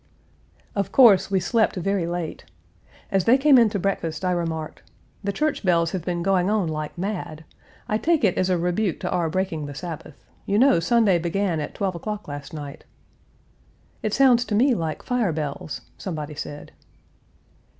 Of 0.75 0.91
course, 0.91 1.29
we 1.29 1.39
slept 1.39 1.75
very 1.75 2.07
late. 2.07 2.43
As 3.11 3.25
they 3.25 3.37
came 3.37 3.59
in 3.59 3.69
to 3.69 3.77
breakfast, 3.77 4.25
I 4.25 4.31
remarked, 4.31 4.81
"The 5.23 5.31
church 5.31 5.63
bells 5.63 5.91
have 5.91 6.03
been 6.03 6.23
going 6.23 6.49
on 6.49 6.67
like 6.69 6.97
mad. 6.97 7.45
I 7.87 7.99
take 7.99 8.23
it 8.23 8.35
as 8.35 8.49
a 8.49 8.57
rebuke 8.57 8.99
to 9.01 9.11
our 9.11 9.29
breaking 9.29 9.67
the 9.67 9.75
Sabbath. 9.75 10.25
You 10.47 10.57
know 10.57 10.79
Sunday 10.79 11.19
began 11.19 11.59
at 11.59 11.75
twelve 11.75 11.93
o'clock 11.93 12.27
last 12.27 12.51
night." 12.51 12.83
"It 14.01 14.15
sounds 14.15 14.43
to 14.45 14.55
me 14.55 14.73
like 14.73 15.03
fire 15.03 15.31
bells," 15.31 15.81
somebody 15.99 16.33
said. 16.33 16.71